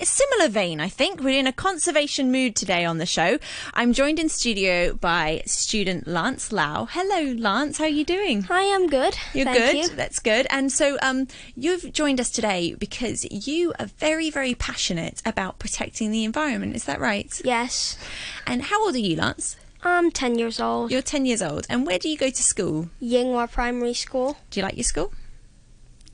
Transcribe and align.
a 0.00 0.06
similar 0.06 0.48
vein, 0.48 0.80
I 0.80 0.88
think. 0.88 1.20
We're 1.20 1.38
in 1.38 1.46
a 1.46 1.52
conservation 1.52 2.32
mood 2.32 2.56
today 2.56 2.84
on 2.84 2.98
the 2.98 3.06
show. 3.06 3.38
I'm 3.74 3.92
joined 3.92 4.18
in 4.18 4.30
studio 4.30 4.94
by 4.94 5.42
student 5.44 6.06
Lance 6.06 6.52
Lau. 6.52 6.86
Hello, 6.90 7.32
Lance. 7.34 7.76
How 7.78 7.84
are 7.84 7.88
you 7.88 8.04
doing? 8.04 8.42
Hi, 8.44 8.74
I'm 8.74 8.86
good. 8.86 9.16
You're 9.34 9.44
Thank 9.44 9.58
good. 9.58 9.76
You. 9.76 9.88
That's 9.96 10.18
good. 10.18 10.46
And 10.48 10.72
so, 10.72 10.96
um, 11.02 11.26
you've 11.54 11.92
joined 11.92 12.18
us 12.18 12.30
today 12.30 12.74
because 12.74 13.26
you 13.30 13.74
are 13.78 13.86
very, 13.86 14.30
very 14.30 14.54
passionate 14.54 15.20
about 15.26 15.58
protecting 15.58 16.10
the 16.10 16.24
environment. 16.24 16.76
Is 16.76 16.84
that 16.84 16.98
right? 16.98 17.40
Yes. 17.44 17.98
And 18.46 18.62
how 18.62 18.82
old 18.84 18.94
are 18.94 18.98
you, 18.98 19.16
Lance? 19.16 19.56
I'm 19.82 20.10
10 20.10 20.38
years 20.38 20.60
old. 20.60 20.90
You're 20.90 21.02
10 21.02 21.26
years 21.26 21.42
old. 21.42 21.66
And 21.68 21.86
where 21.86 21.98
do 21.98 22.08
you 22.08 22.16
go 22.16 22.30
to 22.30 22.42
school? 22.42 22.88
Yinghua 23.02 23.50
Primary 23.50 23.94
School. 23.94 24.38
Do 24.50 24.60
you 24.60 24.64
like 24.64 24.76
your 24.76 24.84
school? 24.84 25.12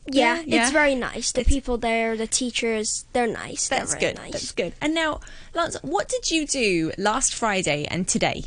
Yeah, 0.09 0.43
yeah. 0.46 0.62
it's 0.62 0.73
very 0.73 0.95
nice. 0.95 1.32
The 1.32 1.41
It's- 1.41 1.52
people 1.54 1.79
there, 1.79 2.16
the 2.16 2.27
teachers, 2.27 3.06
they're 3.12 3.27
nice. 3.27 3.68
That's 3.68 3.93
they're 3.93 4.12
good. 4.12 4.16
Nice. 4.16 4.32
That's 4.32 4.52
good. 4.52 4.73
And 4.80 4.95
now, 4.95 5.20
Lance, 5.55 5.77
what 5.83 6.09
did 6.09 6.30
you 6.30 6.47
do 6.47 6.92
last 6.97 7.34
Friday 7.34 7.87
and 7.91 8.06
today? 8.06 8.45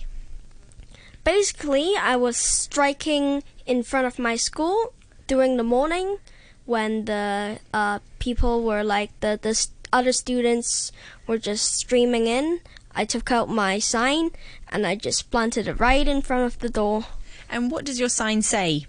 Basically, 1.23 1.95
I 1.95 2.15
was 2.15 2.37
striking 2.37 3.43
in 3.65 3.83
front 3.83 4.07
of 4.07 4.17
my 4.19 4.35
school 4.35 4.93
during 5.27 5.57
the 5.57 5.63
morning 5.63 6.17
when 6.65 7.05
the 7.05 7.59
uh, 7.73 7.99
people 8.19 8.63
were 8.63 8.83
like 8.83 9.11
the 9.19 9.37
the 9.41 9.67
other 9.91 10.11
students 10.11 10.91
were 11.27 11.37
just 11.37 11.75
streaming 11.75 12.27
in. 12.27 12.61
I 12.95 13.05
took 13.05 13.31
out 13.31 13.49
my 13.49 13.79
sign 13.79 14.31
and 14.71 14.85
I 14.87 14.95
just 14.95 15.29
planted 15.29 15.67
it 15.67 15.79
right 15.79 16.07
in 16.07 16.21
front 16.21 16.45
of 16.45 16.59
the 16.59 16.69
door. 16.69 17.05
And 17.49 17.71
what 17.71 17.85
does 17.85 17.99
your 17.99 18.09
sign 18.09 18.41
say? 18.41 18.85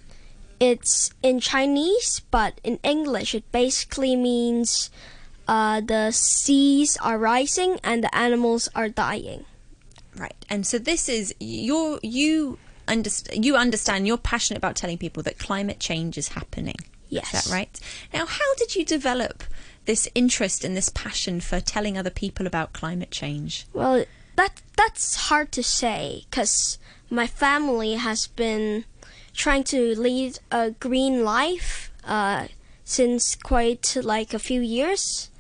It's 0.61 1.11
in 1.23 1.41
Chinese, 1.41 2.21
but 2.31 2.61
in 2.63 2.79
English, 2.83 3.35
it 3.35 3.51
basically 3.51 4.15
means 4.15 4.91
uh, 5.49 5.81
the 5.81 6.13
seas 6.13 6.97
are 6.99 7.19
rising 7.19 7.81
and 7.83 8.05
the 8.05 8.15
animals 8.15 8.69
are 8.75 8.89
dying. 8.89 9.47
Right. 10.17 10.45
And 10.49 10.67
so 10.67 10.79
this 10.79 11.09
is 11.09 11.35
your 11.41 11.99
you 12.03 12.59
understand 12.87 13.45
you 13.45 13.57
understand 13.57 14.07
you're 14.07 14.19
passionate 14.19 14.59
about 14.59 14.77
telling 14.77 14.99
people 14.99 15.23
that 15.23 15.39
climate 15.39 15.81
change 15.81 16.19
is 16.19 16.29
happening. 16.29 16.77
Yes. 17.09 17.35
Is 17.35 17.45
that 17.45 17.53
right? 17.53 17.81
Now, 18.15 18.27
how 18.27 18.55
did 18.57 18.77
you 18.77 18.85
develop 18.85 19.43
this 19.87 20.09
interest 20.15 20.63
and 20.63 20.77
this 20.77 20.89
passion 20.91 21.41
for 21.41 21.61
telling 21.61 21.99
other 21.99 22.11
people 22.11 22.47
about 22.47 22.73
climate 22.73 23.11
change? 23.11 23.67
Well, 23.73 24.05
that 24.37 24.63
that's 24.77 25.17
hard 25.29 25.53
to 25.53 25.63
say 25.63 26.27
because 26.31 26.79
my 27.11 27.27
family 27.27 27.95
has 27.95 28.29
been 28.29 28.85
trying 29.35 29.65
to 29.65 29.95
lead 29.99 30.39
a 30.51 30.73
green 30.73 31.25
life 31.25 31.91
uh, 32.05 32.47
since 32.85 33.35
quite 33.37 33.97
like 34.03 34.35
a 34.35 34.39
few 34.39 34.61
years, 34.61 35.31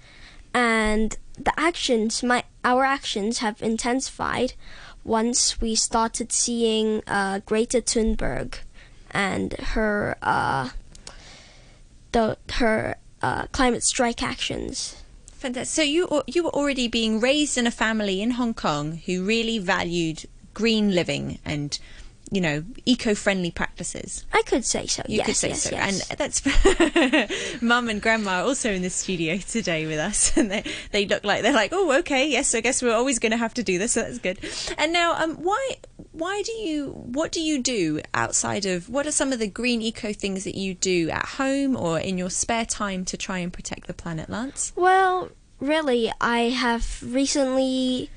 and 0.54 1.16
the 1.36 1.58
actions 1.58 2.22
my 2.22 2.44
our 2.64 2.84
actions 2.84 3.38
have 3.38 3.62
intensified 3.62 4.54
once 5.04 5.60
we 5.60 5.74
started 5.74 6.30
seeing 6.32 7.02
uh, 7.06 7.40
Greta 7.46 7.80
Thunberg 7.80 8.58
and 9.10 9.52
her 9.54 10.16
uh, 10.22 10.70
the 12.12 12.36
her 12.54 12.96
uh, 13.22 13.46
climate 13.52 13.82
strike 13.82 14.22
actions. 14.22 14.96
Fantastic. 15.32 15.74
So 15.74 15.82
you 15.82 16.22
you 16.26 16.44
were 16.44 16.50
already 16.50 16.88
being 16.88 17.20
raised 17.20 17.56
in 17.56 17.66
a 17.66 17.70
family 17.70 18.20
in 18.20 18.32
Hong 18.32 18.54
Kong 18.54 19.00
who 19.06 19.24
really 19.24 19.58
valued 19.58 20.26
green 20.52 20.94
living 20.94 21.38
and 21.44 21.78
you 22.30 22.40
know 22.40 22.64
eco-friendly 22.86 23.50
practices. 23.50 24.24
I 24.32 24.42
could 24.42 24.64
say 24.64 24.86
so. 24.86 25.02
You 25.06 25.18
yes, 25.18 25.26
could 25.26 25.36
say 25.36 25.48
yes, 25.48 25.62
so. 25.62 25.70
yes. 25.72 26.10
And 26.10 26.18
that's 26.18 27.62
mum 27.62 27.88
and 27.88 28.00
grandma 28.00 28.40
are 28.40 28.44
also 28.44 28.70
in 28.72 28.82
the 28.82 28.90
studio 28.90 29.36
today 29.38 29.86
with 29.86 29.98
us. 29.98 30.36
And 30.40 30.50
they, 30.50 30.64
they 30.92 31.06
look 31.06 31.22
like 31.22 31.42
they're 31.42 31.52
like, 31.52 31.70
oh, 31.72 31.98
okay, 31.98 32.26
yes, 32.30 32.54
I 32.54 32.60
guess 32.60 32.82
we're 32.82 32.94
always 32.94 33.18
going 33.18 33.32
to 33.32 33.36
have 33.36 33.52
to 33.54 33.62
do 33.62 33.78
this. 33.78 33.92
So 33.92 34.02
that's 34.02 34.18
good. 34.18 34.38
And 34.78 34.90
now, 34.90 35.12
um, 35.22 35.36
why, 35.36 35.76
why 36.12 36.42
do 36.46 36.52
you, 36.52 36.92
what 36.92 37.30
do 37.30 37.42
you 37.42 37.60
do 37.62 38.00
outside 38.14 38.64
of, 38.64 38.88
what 38.88 39.06
are 39.06 39.12
some 39.12 39.32
of 39.32 39.38
the 39.38 39.46
green 39.48 39.82
eco 39.82 40.14
things 40.14 40.44
that 40.44 40.54
you 40.54 40.74
do 40.74 41.10
at 41.10 41.26
home 41.26 41.76
or 41.76 41.98
in 41.98 42.16
your 42.16 42.30
spare 42.30 42.64
time 42.64 43.04
to 43.06 43.18
try 43.18 43.38
and 43.40 43.52
protect 43.52 43.86
the 43.86 43.92
planet, 43.92 44.30
Lance? 44.30 44.72
Well, 44.76 45.30
really, 45.58 46.10
I 46.20 46.48
have 46.50 47.02
recently 47.02 48.08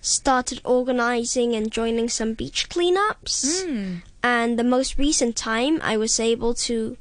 started 0.00 0.60
organizing 0.64 1.54
and 1.54 1.70
joining 1.70 2.08
some 2.08 2.34
beach 2.34 2.68
cleanups. 2.68 3.64
Hmm. 3.66 3.94
And 4.22 4.58
the 4.58 4.64
most 4.64 4.98
recent 4.98 5.36
time, 5.36 5.80
I 5.82 5.96
was 5.96 6.18
able 6.20 6.54
to 6.68 6.96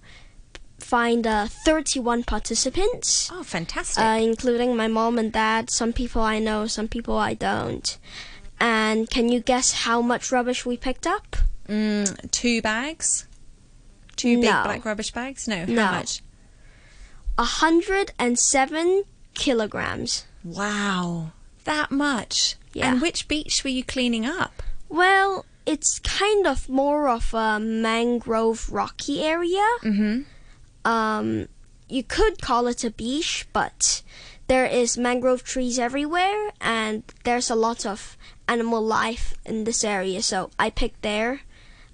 find 0.79 1.27
uh, 1.27 1.47
31 1.47 2.23
participants, 2.23 3.29
Oh, 3.31 3.43
fantastic. 3.43 4.03
uh, 4.03 4.17
including 4.21 4.75
my 4.75 4.87
mom 4.87 5.17
and 5.19 5.31
dad, 5.31 5.69
some 5.69 5.93
people 5.93 6.21
I 6.21 6.39
know, 6.39 6.67
some 6.67 6.87
people 6.87 7.17
I 7.17 7.33
don't. 7.33 7.97
And 8.59 9.09
can 9.09 9.29
you 9.29 9.39
guess 9.41 9.71
how 9.83 10.01
much 10.01 10.31
rubbish 10.31 10.66
we 10.66 10.77
picked 10.77 11.05
up? 11.07 11.35
mm, 11.67 12.31
two 12.31 12.61
bags? 12.61 13.27
Two 14.16 14.37
big 14.37 14.45
No. 14.49 14.63
black 14.63 14.83
rubbish 14.85 15.11
bags? 15.11 15.47
No. 15.47 15.59
How 15.59 15.66
No. 15.66 15.91
much? 15.91 16.21
107 17.37 19.03
kilograms. 19.33 20.25
Wow. 20.43 21.31
That 21.66 21.92
much. 21.92 22.56
Yeah. 22.74 22.92
And 22.92 23.02
which 23.02 23.28
beach 23.28 23.64
were 23.64 23.70
you 23.70 23.84
cleaning 23.84 24.25
up? 24.25 24.64
Well, 24.88 25.46
it's 25.66 26.00
kind 26.00 26.47
of 26.47 26.68
more 26.70 27.08
of 27.09 27.34
a 27.34 27.59
mangrove 27.59 28.72
rocky 28.72 29.24
area. 29.24 29.68
Mm-hmm. 29.84 30.22
Um, 30.86 31.47
you 31.88 32.03
could 32.03 32.42
call 32.42 32.68
it 32.68 32.84
a 32.84 32.90
beach, 32.90 33.47
but 33.53 34.02
there 34.47 34.66
is 34.66 34.97
mangrove 34.97 35.44
trees 35.44 35.78
everywhere, 35.78 36.52
and 36.59 37.03
there's 37.24 37.50
a 37.50 37.56
lot 37.56 37.86
of 37.86 38.18
animal 38.47 38.81
life 38.81 39.36
in 39.46 39.64
this 39.64 39.84
area. 39.84 40.24
So 40.24 40.50
I 40.58 40.70
picked 40.72 41.03
there 41.03 41.41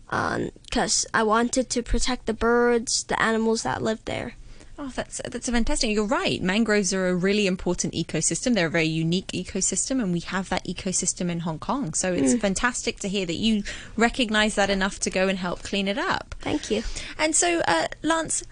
because 0.09 1.05
I 1.13 1.23
wanted 1.23 1.69
to 1.71 1.83
protect 1.83 2.27
the 2.27 2.33
birds, 2.33 3.03
the 3.03 3.21
animals 3.21 3.63
that 3.63 3.81
live 3.81 4.05
there. 4.05 4.35
Oh, 4.77 4.91
that's 4.93 5.21
that's 5.29 5.49
fantastic. 5.49 5.91
You're 5.91 6.05
right. 6.05 6.41
Mangroves 6.41 6.93
are 6.93 7.07
a 7.07 7.15
really 7.15 7.47
important 7.47 7.93
ecosystem. 7.93 8.55
They're 8.55 8.67
a 8.67 8.69
very 8.71 8.85
unique 8.85 9.27
ecosystem, 9.27 10.03
and 10.03 10.11
we 10.11 10.19
have 10.19 10.49
that 10.49 10.65
ecosystem 10.65 11.29
in 11.29 11.41
Hong 11.41 11.59
Kong. 11.59 11.93
So 11.93 12.11
it's 12.11 12.35
fantastic 12.35 12.99
to 12.99 13.07
hear 13.07 13.25
that 13.25 13.35
you 13.35 13.63
recognise 13.95 14.55
that 14.55 14.69
enough 14.69 14.99
to 15.01 15.09
go 15.09 15.29
and 15.29 15.37
help 15.37 15.63
clean 15.63 15.87
it 15.87 15.97
up. 15.97 16.35
Thank 16.41 16.69
you. 16.69 16.83
And 17.17 17.33
so, 17.35 17.61
uh, 17.67 17.87
Lance, 18.01 18.43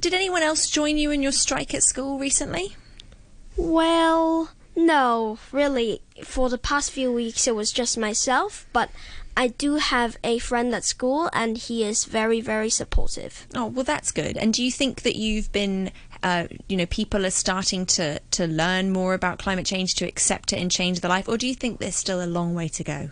did 0.00 0.14
anyone 0.14 0.42
else 0.42 0.70
join 0.70 0.96
you 0.96 1.10
in 1.10 1.22
your 1.22 1.32
strike 1.32 1.74
at 1.74 1.82
school 1.82 2.18
recently? 2.18 2.76
Well, 3.56 4.50
no, 4.74 5.38
really. 5.52 6.00
For 6.24 6.48
the 6.48 6.58
past 6.58 6.92
few 6.92 7.12
weeks, 7.12 7.46
it 7.46 7.54
was 7.54 7.72
just 7.72 7.98
myself, 7.98 8.66
but 8.72 8.90
I 9.38 9.46
do 9.46 9.76
have 9.76 10.16
a 10.24 10.40
friend 10.40 10.74
at 10.74 10.82
school, 10.82 11.30
and 11.32 11.56
he 11.56 11.84
is 11.84 12.06
very, 12.06 12.40
very 12.40 12.70
supportive. 12.70 13.46
Oh, 13.54 13.66
well, 13.66 13.84
that's 13.84 14.10
good. 14.10 14.36
And 14.36 14.52
do 14.52 14.64
you 14.64 14.72
think 14.72 15.02
that 15.02 15.14
you've 15.14 15.52
been, 15.52 15.92
uh, 16.24 16.48
you 16.68 16.76
know, 16.76 16.86
people 16.86 17.24
are 17.24 17.30
starting 17.30 17.86
to 17.86 18.18
to 18.18 18.48
learn 18.48 18.90
more 18.90 19.14
about 19.14 19.38
climate 19.38 19.64
change, 19.64 19.94
to 19.94 20.06
accept 20.06 20.52
it 20.52 20.58
and 20.58 20.72
change 20.72 21.02
their 21.02 21.08
life, 21.08 21.28
or 21.28 21.38
do 21.38 21.46
you 21.46 21.54
think 21.54 21.78
there's 21.78 21.94
still 21.94 22.20
a 22.20 22.26
long 22.26 22.52
way 22.52 22.66
to 22.66 22.82
go? 22.82 23.10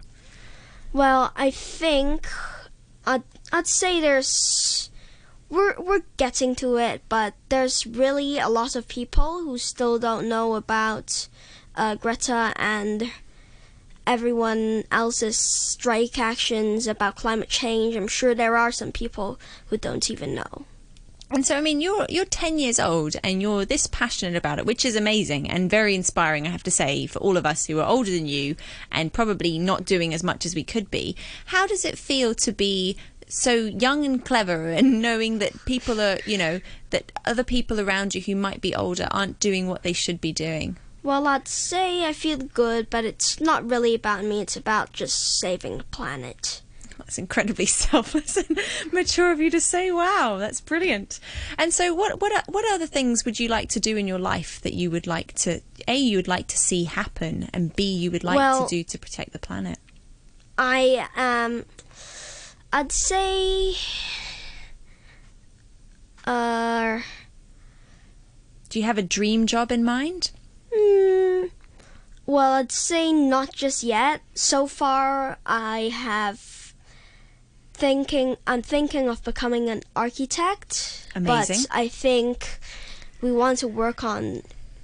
Well, 0.92 1.30
I 1.36 1.52
think 1.52 2.26
I'd, 3.06 3.22
I'd 3.52 3.68
say 3.68 4.00
there's 4.00 4.90
we're 5.48 5.76
we're 5.78 6.02
getting 6.16 6.56
to 6.56 6.76
it, 6.76 7.02
but 7.08 7.34
there's 7.50 7.86
really 7.86 8.40
a 8.40 8.48
lot 8.48 8.74
of 8.74 8.88
people 8.88 9.44
who 9.44 9.58
still 9.58 10.00
don't 10.00 10.28
know 10.28 10.56
about 10.56 11.28
uh, 11.76 11.94
Greta 11.94 12.52
and 12.56 13.12
everyone 14.06 14.84
else's 14.90 15.36
strike 15.36 16.18
actions 16.18 16.86
about 16.86 17.16
climate 17.16 17.48
change. 17.48 17.96
I'm 17.96 18.08
sure 18.08 18.34
there 18.34 18.56
are 18.56 18.72
some 18.72 18.92
people 18.92 19.38
who 19.66 19.76
don't 19.76 20.10
even 20.10 20.34
know. 20.34 20.64
And 21.28 21.44
so, 21.44 21.56
I 21.56 21.60
mean, 21.60 21.80
you're 21.80 22.06
you're 22.08 22.24
ten 22.24 22.58
years 22.60 22.78
old, 22.78 23.16
and 23.24 23.42
you're 23.42 23.64
this 23.64 23.88
passionate 23.88 24.36
about 24.36 24.60
it, 24.60 24.66
which 24.66 24.84
is 24.84 24.94
amazing 24.94 25.50
and 25.50 25.68
very 25.68 25.94
inspiring. 25.94 26.46
I 26.46 26.50
have 26.50 26.62
to 26.62 26.70
say, 26.70 27.06
for 27.06 27.18
all 27.18 27.36
of 27.36 27.44
us 27.44 27.66
who 27.66 27.80
are 27.80 27.88
older 27.88 28.12
than 28.12 28.26
you, 28.26 28.54
and 28.92 29.12
probably 29.12 29.58
not 29.58 29.84
doing 29.84 30.14
as 30.14 30.22
much 30.22 30.46
as 30.46 30.54
we 30.54 30.62
could 30.62 30.88
be. 30.88 31.16
How 31.46 31.66
does 31.66 31.84
it 31.84 31.98
feel 31.98 32.32
to 32.36 32.52
be 32.52 32.96
so 33.28 33.54
young 33.54 34.04
and 34.04 34.24
clever, 34.24 34.68
and 34.68 35.02
knowing 35.02 35.40
that 35.40 35.64
people 35.64 36.00
are, 36.00 36.18
you 36.26 36.38
know, 36.38 36.60
that 36.90 37.10
other 37.24 37.42
people 37.42 37.80
around 37.80 38.14
you 38.14 38.20
who 38.20 38.36
might 38.36 38.60
be 38.60 38.72
older 38.72 39.08
aren't 39.10 39.40
doing 39.40 39.66
what 39.66 39.82
they 39.82 39.92
should 39.92 40.20
be 40.20 40.32
doing? 40.32 40.76
Well, 41.06 41.28
I'd 41.28 41.46
say 41.46 42.04
I 42.04 42.12
feel 42.12 42.36
good, 42.38 42.90
but 42.90 43.04
it's 43.04 43.40
not 43.40 43.70
really 43.70 43.94
about 43.94 44.24
me. 44.24 44.40
It's 44.40 44.56
about 44.56 44.92
just 44.92 45.38
saving 45.38 45.78
the 45.78 45.84
planet. 45.84 46.62
That's 46.98 47.16
incredibly 47.16 47.66
selfless 47.84 48.36
and 48.36 48.58
mature 48.92 49.30
of 49.30 49.38
you 49.38 49.48
to 49.52 49.60
say. 49.60 49.92
Wow, 49.92 50.38
that's 50.40 50.60
brilliant. 50.60 51.20
And 51.58 51.72
so, 51.72 51.94
what 51.94 52.20
what 52.20 52.32
what 52.48 52.64
other 52.74 52.88
things 52.88 53.24
would 53.24 53.38
you 53.38 53.46
like 53.46 53.68
to 53.68 53.78
do 53.78 53.96
in 53.96 54.08
your 54.08 54.18
life 54.18 54.60
that 54.62 54.74
you 54.74 54.90
would 54.90 55.06
like 55.06 55.32
to 55.34 55.60
a 55.86 55.94
you 55.94 56.18
would 56.18 56.26
like 56.26 56.48
to 56.48 56.58
see 56.58 56.82
happen, 56.82 57.50
and 57.54 57.76
b 57.76 57.84
you 57.84 58.10
would 58.10 58.24
like 58.24 58.38
Well- 58.38 58.66
to 58.66 58.68
do 58.68 58.82
to 58.82 58.98
protect 58.98 59.32
the 59.32 59.38
planet? 59.38 59.78
I 60.58 61.06
um 61.14 61.66
I'd 62.72 62.90
say 62.90 63.76
uh 66.24 66.98
Do 68.70 68.80
you 68.80 68.84
have 68.84 68.98
a 68.98 69.02
dream 69.02 69.46
job 69.46 69.70
in 69.70 69.84
mind? 69.84 70.32
Mm, 70.76 71.50
Well, 72.26 72.52
I'd 72.52 72.72
say 72.72 73.12
not 73.12 73.52
just 73.52 73.82
yet. 73.82 74.20
So 74.34 74.66
far, 74.66 75.38
I 75.46 75.90
have 75.92 76.74
thinking. 77.74 78.36
I'm 78.46 78.62
thinking 78.62 79.08
of 79.08 79.22
becoming 79.24 79.68
an 79.68 79.82
architect. 79.94 81.08
Amazing. 81.14 81.64
But 81.68 81.76
I 81.76 81.88
think 81.88 82.58
we 83.20 83.32
want 83.32 83.58
to 83.58 83.68
work 83.68 84.02
on 84.04 84.42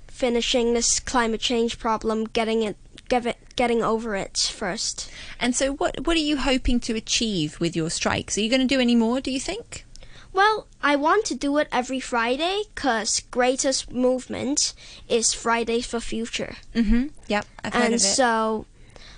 finishing 0.09 0.75
this 0.75 1.01
climate 1.01 1.41
change 1.41 1.79
problem, 1.79 2.25
getting 2.25 2.63
it, 2.63 2.77
get 3.09 3.27
it 3.27 3.39
getting 3.57 3.83
over 3.83 4.15
it 4.17 4.39
first. 4.39 5.11
And 5.41 5.55
so, 5.55 5.73
what 5.73 6.07
what 6.07 6.17
are 6.17 6.21
you 6.21 6.37
hoping 6.39 6.81
to 6.81 6.95
achieve 6.95 7.59
with 7.61 7.75
your 7.77 7.91
strikes? 7.91 8.37
Are 8.39 8.41
you 8.41 8.51
going 8.51 8.61
to 8.61 8.75
do 8.75 8.81
any 8.81 8.95
more? 8.95 9.21
Do 9.21 9.31
you 9.31 9.41
think? 9.41 9.85
Well, 10.33 10.67
I 10.83 10.97
want 10.97 11.27
to 11.27 11.35
do 11.35 11.59
it 11.59 11.69
every 11.71 12.01
Friday 12.01 12.63
because 12.75 13.21
Greta's 13.31 13.91
movement 13.91 14.73
is 15.09 15.35
Fridays 15.35 15.87
for 15.87 16.01
Future. 16.01 16.57
Mm-hmm. 16.75 17.09
Yep, 17.29 17.47
I've 17.63 17.75
heard 17.75 17.85
and 17.85 17.95
of 17.95 18.01
it. 18.01 18.05
so 18.05 18.67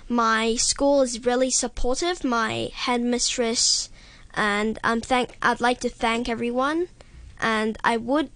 my 0.09 0.55
school 0.55 1.01
is 1.01 1.25
really 1.25 1.51
supportive. 1.51 2.23
My 2.23 2.69
headmistress 2.73 3.89
and 4.35 4.77
I'm 4.83 5.01
thank. 5.01 5.37
I'd 5.41 5.61
like 5.61 5.79
to 5.81 5.89
thank 5.89 6.27
everyone, 6.29 6.89
and 7.39 7.77
I 7.83 7.97
would. 7.97 8.29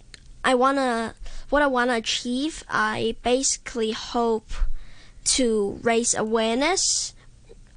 I 0.43 0.55
wanna. 0.55 1.15
What 1.49 1.61
I 1.61 1.67
wanna 1.67 1.95
achieve. 1.95 2.63
I 2.69 3.15
basically 3.23 3.91
hope 3.91 4.51
to 5.25 5.79
raise 5.83 6.15
awareness 6.15 7.13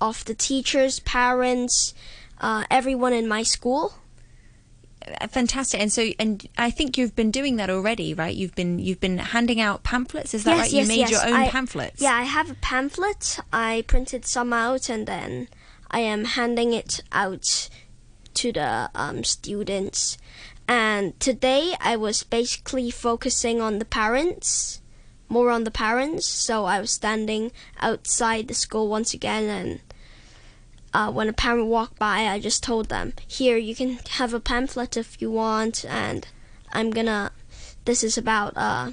of 0.01 0.25
the 0.25 0.35
teachers, 0.35 1.01
parents, 1.01 1.93
uh, 2.41 2.65
everyone 2.71 3.13
in 3.13 3.29
my 3.29 3.43
school. 3.43 3.95
Fantastic. 5.31 5.81
And 5.81 5.93
so, 5.93 6.11
and 6.19 6.47
I 6.59 6.71
think 6.71 6.97
you've 6.99 7.15
been 7.17 7.31
doing 7.31 7.57
that 7.57 7.71
already, 7.71 8.15
right? 8.15 8.35
You've 8.35 8.55
been 8.55 8.79
you've 8.79 9.01
been 9.01 9.19
handing 9.19 9.61
out 9.61 9.83
pamphlets. 9.83 10.35
Is 10.35 10.45
that 10.45 10.57
Yes, 10.57 10.61
right? 10.61 10.73
yes, 10.73 10.83
you 10.83 10.89
made 10.89 10.99
yes. 11.01 11.11
your 11.11 11.27
own 11.27 11.35
I- 11.35 11.49
pamphlets. 11.49 12.01
Yeah, 12.01 12.15
I 12.15 12.23
have 12.23 12.51
a 12.51 12.55
pamphlet. 12.55 13.39
I 13.53 13.85
printed 13.87 14.25
some 14.27 14.53
out 14.53 14.89
and 14.89 15.07
then 15.07 15.49
I 15.91 16.01
am 16.01 16.25
handing 16.25 16.73
it 16.73 17.01
out 17.13 17.69
to 18.35 18.53
the 18.53 18.91
um, 18.95 19.25
students. 19.25 20.19
And 20.69 21.19
today 21.21 21.75
I 21.81 21.97
was 21.97 22.23
basically 22.23 22.91
focusing 22.91 23.61
on 23.61 23.79
the 23.79 23.85
parents, 23.85 24.81
more 25.29 25.51
on 25.51 25.65
the 25.65 25.71
parents. 25.71 26.27
So 26.27 26.65
I 26.65 26.81
was 26.81 26.91
standing 26.93 27.53
outside 27.81 28.49
the 28.49 28.55
school 28.55 28.89
once 28.89 29.13
again 29.13 29.45
and 29.51 29.81
uh, 30.95 31.11
when 31.11 31.29
a 31.29 31.33
parent 31.33 31.67
walked 31.67 31.99
by, 31.99 32.27
I 32.29 32.39
just 32.41 32.63
told 32.63 32.89
them, 32.89 33.13
"Here, 33.27 33.57
you 33.57 33.75
can 33.75 33.99
have 34.19 34.35
a 34.35 34.41
pamphlet 34.41 34.97
if 34.97 35.21
you 35.21 35.31
want." 35.31 35.85
And 35.89 36.27
I'm 36.73 36.91
gonna. 36.91 37.33
This 37.85 38.05
is 38.05 38.17
about 38.17 38.53
uh, 38.57 38.91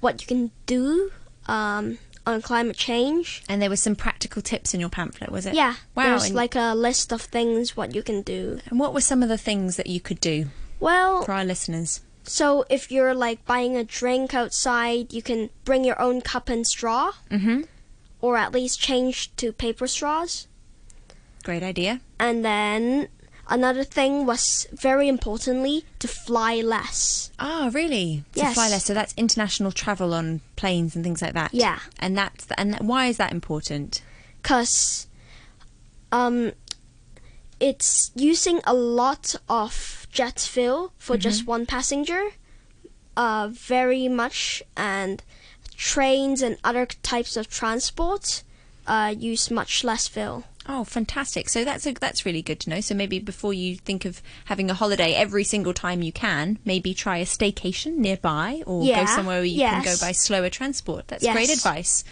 what 0.00 0.20
you 0.20 0.26
can 0.26 0.50
do 0.66 1.10
um, 1.46 1.98
on 2.26 2.42
climate 2.42 2.76
change. 2.76 3.42
And 3.48 3.62
there 3.62 3.70
were 3.70 3.76
some 3.76 3.94
practical 3.94 4.42
tips 4.42 4.74
in 4.74 4.80
your 4.80 4.88
pamphlet, 4.88 5.30
was 5.30 5.46
it? 5.46 5.54
Yeah, 5.54 5.74
Wow. 5.94 6.04
there's 6.10 6.24
and, 6.26 6.34
like 6.34 6.54
a 6.56 6.74
list 6.74 7.12
of 7.12 7.22
things 7.22 7.76
what 7.76 7.94
you 7.94 8.02
can 8.02 8.22
do. 8.22 8.58
and 8.66 8.80
what 8.80 8.92
were 8.92 9.00
some 9.00 9.22
of 9.22 9.28
the 9.28 9.38
things 9.38 9.76
that 9.76 9.86
you 9.86 10.00
could 10.00 10.20
do 10.20 10.46
Well, 10.80 11.22
for 11.24 11.32
our 11.32 11.44
listeners? 11.44 12.00
so 12.24 12.64
if 12.68 12.90
you're 12.90 13.14
like 13.14 13.46
buying 13.46 13.76
a 13.76 13.84
drink 13.84 14.34
outside, 14.34 15.12
you 15.14 15.22
can 15.22 15.48
bring 15.64 15.84
your 15.84 15.98
own 16.02 16.20
cup 16.20 16.48
and 16.48 16.66
straw, 16.66 17.12
Mm-hmm. 17.30 17.62
or 18.20 18.36
at 18.36 18.52
least 18.52 18.80
change 18.80 19.30
to 19.36 19.52
paper 19.52 19.86
straws. 19.86 20.47
Great 21.48 21.62
idea. 21.62 22.02
And 22.20 22.44
then 22.44 23.08
another 23.48 23.82
thing 23.82 24.26
was 24.26 24.66
very 24.70 25.08
importantly 25.08 25.86
to 25.98 26.06
fly 26.06 26.56
less. 26.60 27.30
Ah, 27.38 27.70
really? 27.72 28.22
To 28.34 28.40
Yes. 28.40 28.52
fly 28.52 28.68
less. 28.68 28.84
So 28.84 28.92
that's 28.92 29.14
international 29.16 29.72
travel 29.72 30.12
on 30.12 30.42
planes 30.56 30.94
and 30.94 31.02
things 31.02 31.22
like 31.22 31.32
that. 31.32 31.54
Yeah. 31.54 31.78
And 31.98 32.18
that's 32.18 32.46
and 32.58 32.74
that, 32.74 32.82
why 32.84 33.06
is 33.06 33.16
that 33.16 33.32
important? 33.32 34.02
because 34.42 35.06
um, 36.12 36.52
it's 37.58 38.12
using 38.14 38.60
a 38.64 38.74
lot 38.74 39.34
of 39.48 40.06
jet 40.12 40.38
fuel 40.40 40.92
for 40.98 41.16
just 41.16 41.46
one 41.46 41.64
passenger, 41.64 42.22
uh, 43.16 43.48
very 43.50 44.06
much, 44.06 44.62
and 44.76 45.22
trains 45.76 46.42
and 46.42 46.58
other 46.62 46.84
types 46.86 47.38
of 47.38 47.48
transport 47.48 48.42
uh, 48.86 49.14
use 49.18 49.50
much 49.50 49.82
less 49.82 50.06
fuel. 50.08 50.44
Oh, 50.70 50.84
fantastic! 50.84 51.48
So 51.48 51.64
that's 51.64 51.86
a, 51.86 51.92
that's 51.94 52.26
really 52.26 52.42
good 52.42 52.60
to 52.60 52.70
know. 52.70 52.80
So 52.82 52.94
maybe 52.94 53.18
before 53.18 53.54
you 53.54 53.76
think 53.76 54.04
of 54.04 54.22
having 54.44 54.70
a 54.70 54.74
holiday 54.74 55.14
every 55.14 55.44
single 55.44 55.72
time 55.72 56.02
you 56.02 56.12
can, 56.12 56.58
maybe 56.64 56.92
try 56.92 57.16
a 57.18 57.24
staycation 57.24 57.96
nearby 57.96 58.62
or 58.66 58.84
go 59.00 59.06
somewhere 59.06 59.36
where 59.38 59.44
you 59.44 59.60
can 59.60 59.82
go 59.82 59.94
by 60.00 60.12
slower 60.12 60.50
transport. 60.50 61.08
That's 61.08 61.24
great 61.32 61.50
advice. 61.50 62.04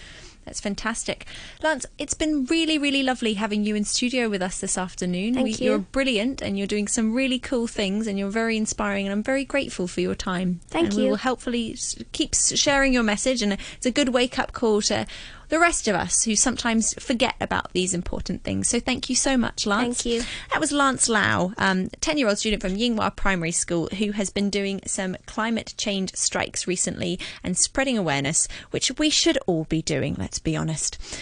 That's 0.46 0.60
fantastic. 0.60 1.26
Lance, 1.60 1.86
it's 1.98 2.14
been 2.14 2.44
really, 2.44 2.78
really 2.78 3.02
lovely 3.02 3.34
having 3.34 3.64
you 3.64 3.74
in 3.74 3.82
studio 3.82 4.28
with 4.28 4.40
us 4.40 4.60
this 4.60 4.78
afternoon. 4.78 5.34
Thank 5.34 5.60
you. 5.60 5.70
You're 5.70 5.78
brilliant 5.80 6.40
and 6.40 6.56
you're 6.56 6.68
doing 6.68 6.86
some 6.86 7.12
really 7.14 7.40
cool 7.40 7.66
things 7.66 8.06
and 8.06 8.16
you're 8.16 8.30
very 8.30 8.56
inspiring 8.56 9.06
and 9.06 9.12
I'm 9.12 9.24
very 9.24 9.44
grateful 9.44 9.88
for 9.88 10.00
your 10.00 10.14
time. 10.14 10.60
Thank 10.68 10.86
and 10.90 10.96
we 10.96 11.02
you. 11.02 11.10
will 11.10 11.16
hopefully 11.16 11.72
s- 11.72 11.96
keep 12.12 12.32
sharing 12.36 12.92
your 12.92 13.02
message 13.02 13.42
and 13.42 13.54
it's 13.76 13.86
a 13.86 13.90
good 13.90 14.10
wake 14.10 14.38
up 14.38 14.52
call 14.52 14.82
to 14.82 15.04
the 15.48 15.58
rest 15.58 15.88
of 15.88 15.94
us 15.94 16.24
who 16.24 16.36
sometimes 16.36 16.94
forget 16.94 17.34
about 17.40 17.72
these 17.72 17.94
important 17.94 18.42
things. 18.42 18.68
So 18.68 18.80
thank 18.80 19.08
you 19.08 19.16
so 19.16 19.36
much, 19.36 19.66
Lance. 19.66 20.02
Thank 20.02 20.14
you. 20.14 20.22
That 20.50 20.60
was 20.60 20.72
Lance 20.72 21.08
Lau, 21.08 21.52
um, 21.58 21.88
10 22.00 22.18
year 22.18 22.28
old 22.28 22.38
student 22.38 22.62
from 22.62 22.76
Yinghua 22.76 23.14
Primary 23.16 23.52
School 23.52 23.88
who 23.98 24.12
has 24.12 24.30
been 24.30 24.50
doing 24.50 24.80
some 24.86 25.16
climate 25.26 25.74
change 25.76 26.14
strikes 26.14 26.66
recently 26.66 27.18
and 27.42 27.56
spreading 27.56 27.98
awareness, 27.98 28.48
which 28.70 28.90
we 28.98 29.10
should 29.10 29.38
all 29.46 29.64
be 29.64 29.82
doing, 29.82 30.14
let's 30.18 30.38
be 30.38 30.56
honest. 30.56 30.98